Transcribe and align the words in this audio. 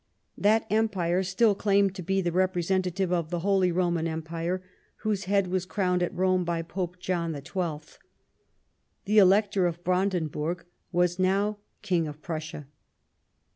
That 0.35 0.65
empire 0.71 1.21
still 1.21 1.53
claimed 1.53 1.93
to 1.93 2.01
be 2.01 2.21
the 2.21 2.31
rep 2.31 2.55
resentative 2.55 3.11
of 3.11 3.29
the 3.29 3.41
Holy 3.41 3.71
Roman 3.71 4.07
Empire, 4.07 4.63
whose 5.05 5.25
head 5.25 5.45
was 5.45 5.67
crowned 5.67 6.01
at 6.01 6.11
Rome 6.11 6.43
by 6.43 6.63
Pope 6.63 6.97
John 6.99 7.33
the 7.33 7.41
Twelfth. 7.43 7.99
The 9.05 9.19
Elector 9.19 9.67
of 9.67 9.83
Brandenburg 9.83 10.65
was 10.91 11.19
now 11.19 11.59
King 11.83 12.07
of 12.07 12.19
Prussia. 12.23 12.65